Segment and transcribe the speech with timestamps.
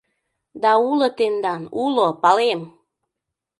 [0.61, 2.61] Да уло тендан, уло, палем!